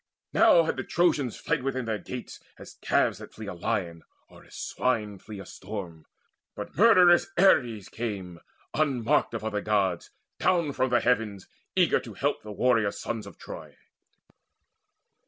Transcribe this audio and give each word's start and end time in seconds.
Now 0.33 0.63
had 0.63 0.77
the 0.77 0.83
Trojans 0.83 1.37
fled 1.37 1.61
within 1.61 1.85
their 1.85 1.99
gates 1.99 2.39
As 2.57 2.73
calves 2.81 3.19
that 3.19 3.35
flee 3.35 3.45
a 3.45 3.53
lion, 3.53 4.01
or 4.29 4.43
as 4.43 4.55
swine 4.55 5.19
Flee 5.19 5.37
from 5.37 5.43
a 5.43 5.45
storm 5.45 6.05
but 6.55 6.75
murderous 6.75 7.27
Ares 7.37 7.87
came, 7.87 8.39
Unmarked 8.73 9.35
of 9.35 9.43
other 9.45 9.61
Gods, 9.61 10.09
down 10.39 10.73
from 10.73 10.89
the 10.89 11.01
heavens, 11.01 11.45
Eager 11.75 11.99
to 11.99 12.15
help 12.15 12.41
the 12.41 12.51
warrior 12.51 12.89
sons 12.89 13.27
of 13.27 13.37
Troy. 13.37 13.77